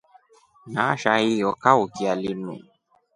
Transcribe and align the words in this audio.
Nasha 0.65 1.17
hiyo 1.17 1.53
kaukya 1.55 2.15
linu. 2.15 2.59